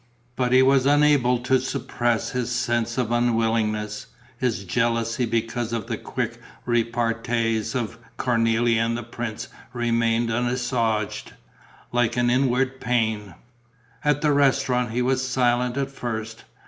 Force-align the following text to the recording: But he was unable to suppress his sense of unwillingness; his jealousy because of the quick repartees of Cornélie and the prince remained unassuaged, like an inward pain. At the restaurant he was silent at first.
But 0.35 0.51
he 0.51 0.63
was 0.63 0.87
unable 0.87 1.37
to 1.43 1.59
suppress 1.59 2.31
his 2.31 2.51
sense 2.51 2.97
of 2.97 3.11
unwillingness; 3.11 4.07
his 4.35 4.63
jealousy 4.63 5.27
because 5.27 5.73
of 5.73 5.85
the 5.85 5.95
quick 5.99 6.41
repartees 6.65 7.75
of 7.75 7.99
Cornélie 8.17 8.77
and 8.83 8.97
the 8.97 9.03
prince 9.03 9.47
remained 9.73 10.31
unassuaged, 10.31 11.33
like 11.91 12.17
an 12.17 12.31
inward 12.31 12.79
pain. 12.81 13.35
At 14.03 14.21
the 14.21 14.33
restaurant 14.33 14.89
he 14.89 15.03
was 15.03 15.23
silent 15.29 15.77
at 15.77 15.91
first. 15.91 16.45